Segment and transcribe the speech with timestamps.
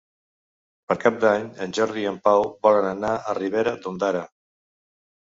[0.91, 4.25] Per Cap d'Any en Jordi i en Pau volen anar a Ribera d'Ondara.